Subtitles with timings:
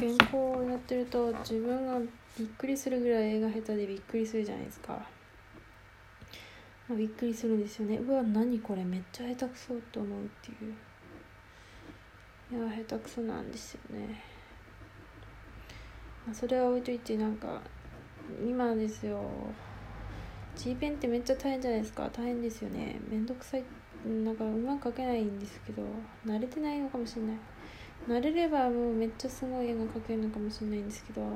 [0.00, 1.98] 原稿をやってると自分が
[2.38, 4.92] びっくりするぐらい絵が下手でびっくりするじゃないですか、
[6.88, 7.98] まあ、びっくりするんですよね。
[7.98, 10.74] うわ何これめっちゃ下手くそと思うっていう。
[12.52, 14.20] いや下手くそなんですよね、
[16.26, 17.60] まあ、それは置いといてなんか
[18.44, 19.22] 今ですよ。
[20.56, 22.10] G ペンってめっちゃ大変じゃないですか。
[22.12, 22.98] 大変ですよね。
[23.08, 23.64] めんどくさい。
[24.04, 25.82] なんかうまく描けないんですけど
[26.26, 27.36] 慣れてないのかもしれない。
[28.08, 31.28] 慣れればもうめっちゃすごい絵が描けるのかもしれないんですけど、ま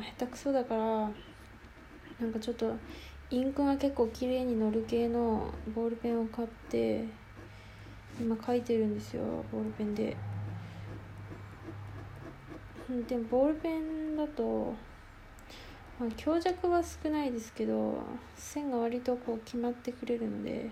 [0.00, 1.10] あ、下手くそだから
[2.20, 2.74] なんかちょっと
[3.30, 7.04] インクが結構綺麗に乗る系のボールペンを買って
[8.20, 10.16] 今描いてるんですよボールペンで。
[13.08, 14.74] でもボールペンだと、
[16.00, 18.02] まあ、強弱は少ないですけど
[18.34, 20.70] 線が割とこう決まってくれるので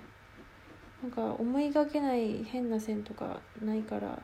[1.01, 4.21] なんか思いがけない変な線とかないから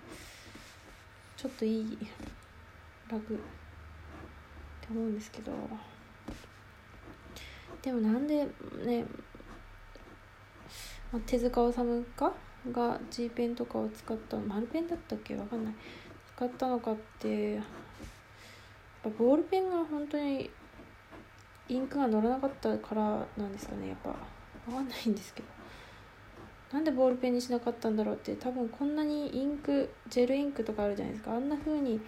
[1.45, 1.98] ちょっといい
[3.07, 3.43] 楽って
[4.91, 5.53] 思うんですけど。
[7.83, 8.47] でもなんで
[8.83, 9.05] ね、
[11.12, 12.33] ま、手塚治虫か？
[12.72, 15.37] が G ペンとかを使った丸ペンだったっけ？
[15.37, 15.75] わかんない。
[16.34, 17.65] 使ったのかってやっ
[19.03, 20.50] ぱボールペンが本当に
[21.69, 24.09] インクが乗らなかったからなんですかねやっぱ。
[24.09, 24.17] わ
[24.77, 25.48] かんないんですけど。
[26.75, 31.33] なんでボールペンにしなかったんだろうって多分こんなにインクジェルインクとかあるじゃないですか。
[31.33, 32.00] あんな風に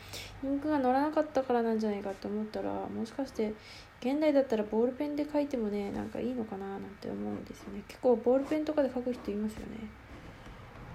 [0.42, 3.54] インクが乗らなかったからなんじゃないかって思ったらもしかして
[4.00, 7.84] 現代だったらボールペンで書いてもねなんかいいのかななんて思うんですよね。
[7.86, 9.88] 結構ボールペンとかで書く人いますよね。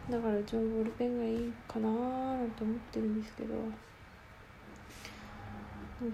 [0.10, 1.92] だからうちもボールペンがいいかなー
[2.40, 3.54] なんて思ってるんですけど。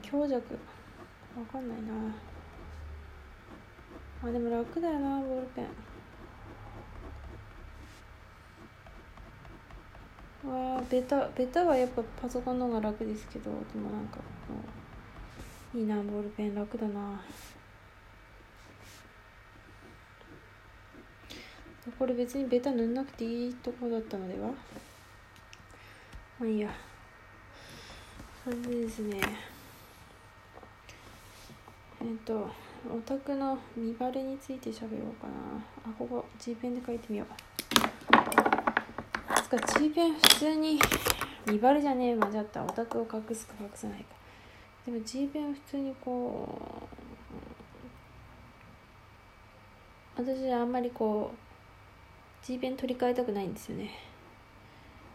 [0.04, 0.36] 強弱。
[0.36, 0.40] わ
[1.52, 1.94] かんないな。
[4.24, 5.66] あでも楽だよなボールペン。
[10.46, 14.24] わベタベタはやっぱパソコンの方が楽ですけどでもなんかも
[15.74, 17.22] ういいなボールペン楽だな。
[21.98, 24.50] これ別にベタ塗んなくていいとこだったのでは？
[26.40, 26.70] まあいいや。
[28.44, 29.20] それでですね。
[32.02, 32.50] えっと
[32.94, 35.34] オタクの見バレについて喋ろうかな。
[35.86, 37.28] あここ G ペンで書いてみよう。
[39.48, 40.78] つか？G ペン普通に
[41.50, 44.06] 見バレじゃねえ間違ったオタクを隠すか隠さないか。
[44.86, 46.60] でも G ペン普通にこ
[50.18, 53.92] う私はあんまりこう G ペン取り替えたくないんですよね。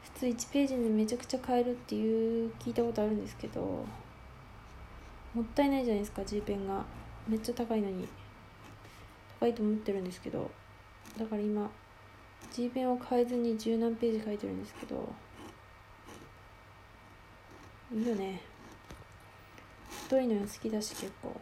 [0.03, 3.61] 普通1ページでめちゃくちゃ変えるっていう聞いたことあるんですけど
[5.35, 6.85] もったいないじゃないですか G ペンが。
[7.29, 8.09] めっちゃ高いのに。
[9.39, 10.51] 高いと思ってるんですけど
[11.19, 11.69] だから今
[12.51, 15.13] G ペンを変えずに十何ページ書いてるんですけど
[17.95, 18.41] いいよね。
[20.05, 21.39] 太いのよ好きだし結構。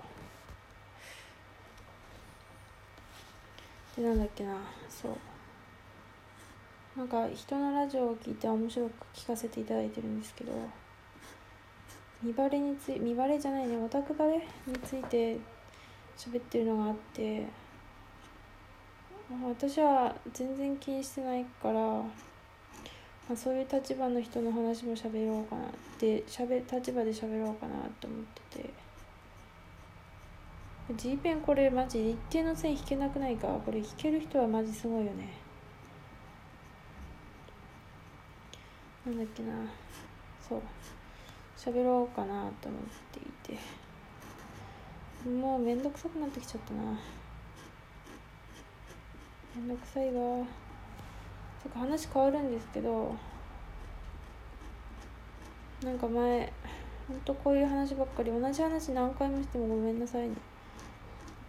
[3.97, 4.57] でなんだっけな。
[4.89, 5.13] そう。
[6.97, 10.53] なんか人のラジオを聞いて面白く聞かせていただいてるんですけど
[12.23, 13.77] 見バレについ見バレじゃないね。
[13.77, 15.39] オタクバレについて
[16.19, 17.47] 喋ってるのがあって
[19.31, 22.05] 私は全然気にしてないから、ま
[23.33, 25.67] あ、そういう立場の人の話も喋ろうかなっ
[25.99, 28.71] てしゃべ立場で喋ろうかなと思ってて。
[30.97, 33.47] G ペンこれマジ一定の線引けなくないか？
[33.65, 35.33] これ引ける人はマジすごいよね。
[39.07, 39.53] なんだっけな。
[40.49, 40.63] そう。
[41.57, 42.81] 喋ろうかなと思っ
[43.13, 45.31] ていて。
[45.31, 46.99] もうめんどくさくなってきちゃったな。
[49.57, 50.45] めんどくさいわ。
[51.63, 53.15] そっか話変わるんですけど
[55.83, 56.53] なんか前
[57.09, 60.37] ほんとこういう話ばっかり同じ話何回もしてもごめんなさいね。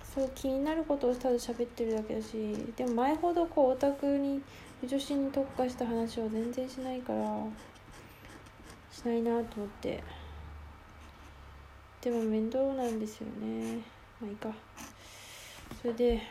[0.03, 4.41] そう気になることをただ喋ってるだけだしでも前ほどこうオタクに
[4.85, 7.45] 女子に特化した話を全然しないから
[8.91, 10.03] しないなと思って。
[12.01, 13.75] でも面倒なんですよね。
[14.19, 14.49] まあいいか。
[15.81, 16.21] それで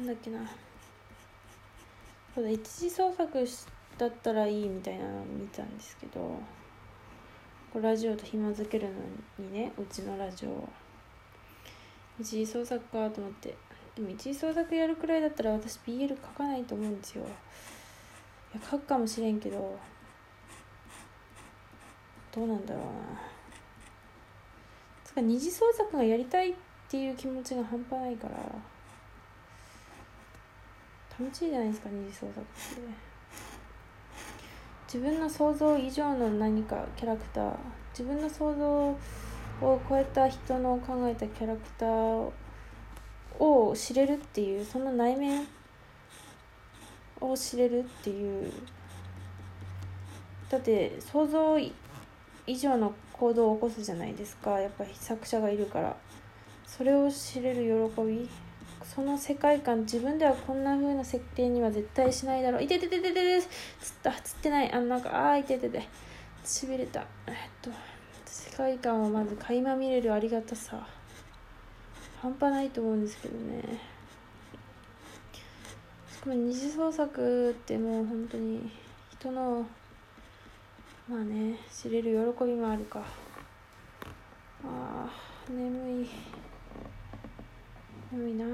[0.00, 0.38] なんだっけな。
[2.34, 3.46] そうだ一次創作
[3.98, 6.40] だったらいいみたいなのを見たんですけど
[7.78, 8.94] ラジオと紐づけるの
[9.44, 10.66] にねうちのラジオ
[12.18, 13.54] 一次創作かと思って。
[13.94, 17.24] でも一次創作やるくらいだったら私 BL 書かないと思うんですよ。
[17.24, 19.78] いや書くかもしれんけど
[22.34, 22.90] どうなんだろうな。
[25.04, 26.54] つか二次創作がやりたいっ
[26.88, 28.36] ていう気持ちが半端ないから。
[31.20, 32.48] 楽しいじゃないですか二次創作って
[34.92, 37.56] 自分の想像以上の何かキャラクター
[37.92, 38.66] 自分の想像
[39.60, 42.30] を超えた人の考えたキャラクター
[43.38, 45.46] を知れるっていうその内面
[47.20, 48.50] を知れるっていう
[50.48, 51.58] だって想像
[52.46, 54.58] 以上の行動を起こすじゃないですか。
[54.58, 55.96] やっぱり作者がいるから。
[56.66, 58.28] それを知れる喜び。
[58.92, 62.62] その世界観自分ではこんな風な設定には絶対しないだろう。
[62.64, 63.46] いててててててつっ
[64.02, 64.10] た。
[64.10, 64.72] つってない。
[64.72, 65.86] あなんかああいててて。
[66.44, 67.02] しびれた。
[67.28, 67.70] えっと
[68.26, 70.84] 世界観をまず垣間見れるありがたさ。
[72.20, 73.62] 半端ないと思うんですけどね。
[76.12, 78.72] しかも二次創作ってもう本当に
[79.12, 79.64] 人の
[81.08, 83.04] まあね知れる喜びもあるか。
[84.64, 86.08] あー眠い。
[88.12, 88.44] 眠いな。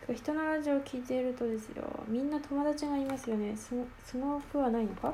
[0.00, 3.54] てか人のラジオを聞いているとですよみんな友達がいますよね。
[3.56, 5.12] すすごくはないのか？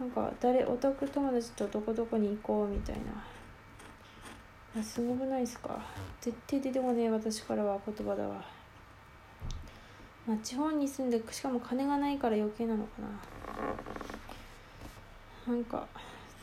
[0.00, 3.02] なんか誰オタク友達とどこどこに行こうみたいな。
[4.80, 5.78] あすごくないですか？
[6.20, 8.42] 絶対出てこねえ私からは言葉だわ。
[10.26, 12.90] まあ地方に住んでしかも金がないから余計なのか
[15.46, 15.54] な。
[15.54, 15.86] なんか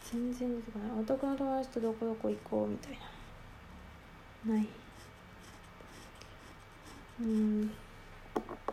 [0.03, 0.91] 全然出てこない。
[0.99, 2.99] オタクの友達とどこどこ行こうみたい
[4.45, 4.53] な。
[4.53, 4.67] ない。
[7.19, 7.71] うん。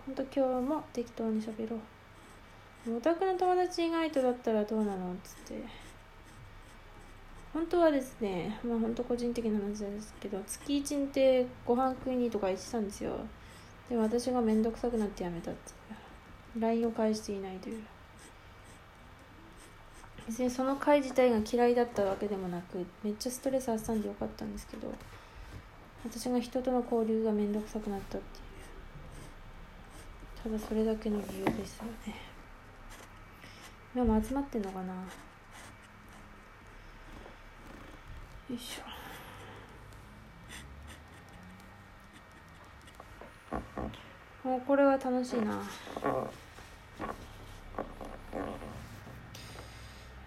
[0.06, 1.76] ほんと今日も適当に喋ろ
[2.87, 2.96] う。
[2.96, 5.64] オタクの友達以外とだったらどうなのっつって。
[7.55, 13.12] 本当はですねまあ本当個人的な話ですけど月一日ってご飯食いにとか言ってたんですよ。
[13.88, 15.73] でも私が面倒くさくなってやめたってい
[16.58, 16.61] う。
[16.61, 17.82] LINE を返していないという。
[20.26, 24.93] 別にその回自体が嫌いだったわけでもなくめっちゃストレス発散でよかったんですけど。
[26.05, 28.41] 私が人との交流が面倒くさくなったってい
[30.51, 30.53] う。
[30.59, 32.15] ただそれだけの理由ですよね。
[33.95, 34.93] 今も集まってんのかな。
[34.93, 35.01] よ
[38.51, 38.83] いしょ。
[44.47, 45.62] もうこれは楽しいな。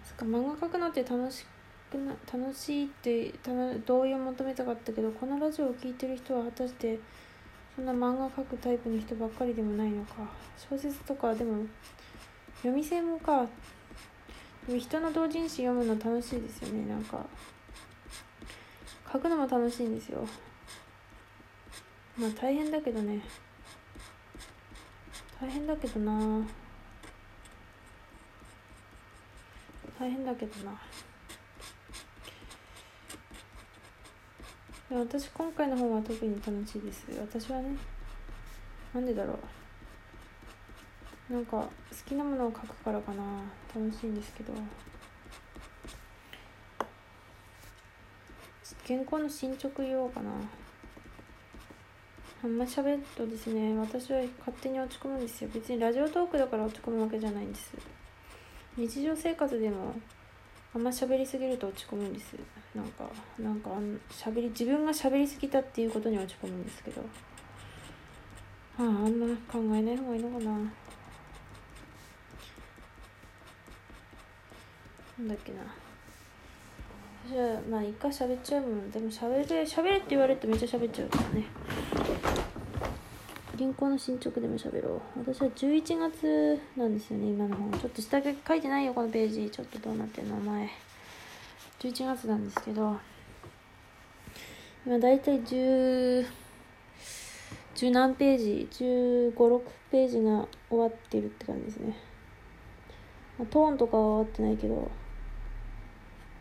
[0.02, 1.57] そっか漫画描くのって楽しく
[1.96, 3.32] な楽しいって
[3.86, 6.98] 同意を求めたかったけどこのラジオを聴いてる人は果たして
[7.74, 10.16] そんな漫画描くタイプの人ばっかりでもないのか。
[10.68, 11.64] 小説とかでも
[12.56, 13.46] 読み専門か。
[14.66, 16.86] でも人の同人誌読むの楽しいですよね。
[16.86, 17.24] なんか
[19.10, 20.26] 書くのも楽しいんですよ。
[22.18, 23.20] まあ大変だけどね。
[25.40, 26.42] 大変だけどな。
[29.98, 30.72] 大変だけどな。
[34.90, 37.04] 私今回の方は特に楽しいです。
[37.20, 37.76] 私はね
[38.94, 39.38] なんでだろ
[41.30, 41.32] う。
[41.34, 41.68] なんか好
[42.06, 43.22] きなものを書くからかな。
[43.74, 44.54] 楽しいんですけど。
[48.86, 50.30] 原稿の進捗言おうかな。
[52.42, 55.50] あんま喋るとですね私は勝手に落ち込むんですよ。
[55.52, 57.74] 別にラジオトークだから落ち込むわけじゃないんです。
[58.74, 59.94] 日常生活でも
[60.74, 62.36] あんま喋りすぎると落ち込むんです。
[62.74, 63.04] なんか
[63.38, 63.70] なんか
[64.10, 67.02] しゃべり自分が喋りすぎたっていうことに落ち込むんですけど。
[68.78, 70.50] あああんま考えない方がいいのかな。
[75.18, 75.58] なんだっけな。
[77.28, 78.90] じゃあまあ一回喋っちゃうもん。
[78.90, 81.46] でも喋れ喋れって言われるとめっちゃ喋っちゃうからね。
[83.58, 85.18] 銀行の進捗でも喋ろう。
[85.18, 87.72] 私は11月なんですよね今の本。
[87.72, 89.50] ちょっと下書いてないよこのページ。
[89.50, 90.70] ちょっとどうなってんの前。
[91.80, 92.96] 11月なんですけど
[94.86, 96.26] 今大体10
[97.74, 99.60] 10何ページ1 5 6
[99.90, 101.96] ページが終わってるって感じですね、
[103.38, 104.90] ま、トーンとかは終わってないけど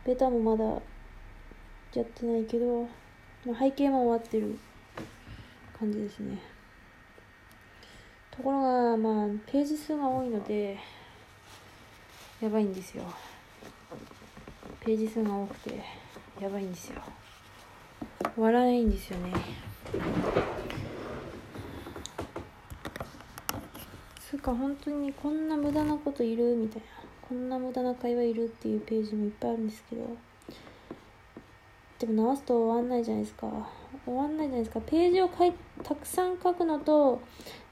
[0.05, 0.63] ベタもまだ
[1.93, 2.87] やってないけど、
[3.59, 4.57] 背景も終わってる
[5.77, 6.37] 感じですね。
[8.37, 10.77] ところがまあページ数が多いので
[12.39, 13.03] やばいんですよ。
[14.79, 15.81] ページ数が多くて
[16.39, 17.01] やばいんですよ。
[18.35, 19.33] 終わらないんですよね。
[24.19, 26.87] つうか本当にこんな無駄なこといるみたいな。
[27.27, 30.15] こんな無駄な会話いるっていうページもいっぱいあるんですけど。
[31.97, 33.47] でも直すと終わんないじゃないですか。
[34.05, 34.79] 終わんないじゃないですか。
[34.81, 35.53] ページをかい
[35.83, 37.19] たくさん書くのと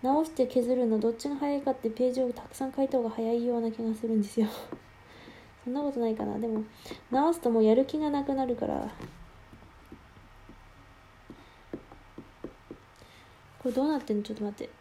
[0.06, 4.48] 直して削るのどっちが早いかってページをたくさん書いた方が早いような気がするんですよ。
[5.66, 6.38] そんなことないかな。
[6.38, 6.64] でも
[7.10, 8.88] 直すともうやる気がなくなるから。
[13.58, 14.24] これどうなってんの？
[14.24, 14.72] ちょっと待って。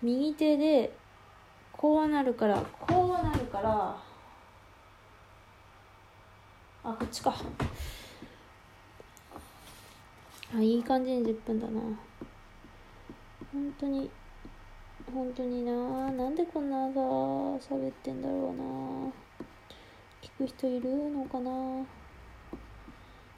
[0.00, 0.96] 右手で
[1.72, 4.00] こうなるからこうなるから。
[6.84, 7.34] あこっちか。
[10.54, 12.09] あいい感じに10分だな。
[13.52, 14.10] 本当に
[15.12, 15.72] 本当にな。
[16.12, 17.00] なんでこんなさ
[17.74, 18.64] 喋ってんだろうな。
[20.22, 21.50] 聞く人いるのかな。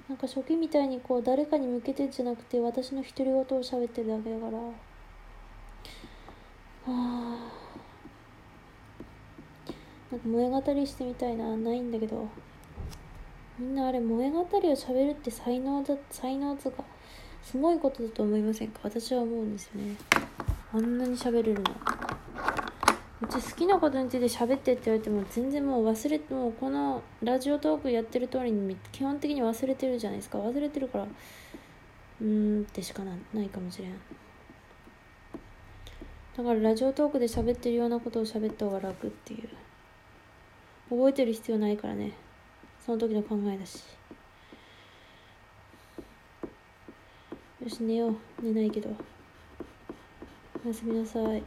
[0.09, 4.59] なんか初期みたいにこう誰かに向けてじゃなくて私の独り言を喋ってるだけだから。
[4.59, 4.73] は
[6.89, 7.53] あ。
[10.11, 11.57] なんか萌え語りしてみたいな。
[11.57, 12.29] ないんだけど。
[13.59, 16.85] みんなあれ萌え語りを喋るって才能だ才能とか
[17.43, 18.81] すごいことだと思いませんか？
[18.85, 19.97] 私は思うんですよね。
[20.73, 21.63] あんなに喋れるの。
[23.21, 30.39] うち好きなことについて喋ってって言われても全然もう忘れてもうこのラジオトークやってる通りに基本的に忘れてるじゃないですか。
[30.39, 33.93] 忘れてるからうーんってしかなないかもしれん。
[36.37, 39.49] だからラジオトークで喋ってるようなことを喋った方が楽っていう。
[40.91, 42.13] 覚えてる必要ないからね。
[42.85, 43.83] その時の考えだし。
[47.63, 48.17] よし寝よう。
[48.43, 48.91] 寝ないけど。
[50.65, 51.45] おやすみなさい。